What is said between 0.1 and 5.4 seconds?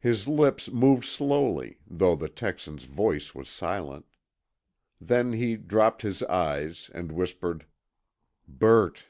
lips moved slowly, though the Texan's voice was silent. Then